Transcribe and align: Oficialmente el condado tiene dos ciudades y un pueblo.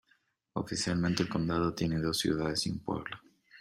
Oficialmente 0.53 1.21
el 1.21 1.29
condado 1.29 1.75
tiene 1.75 1.99
dos 1.99 2.17
ciudades 2.17 2.65
y 2.65 2.71
un 2.71 2.79
pueblo. 2.79 3.17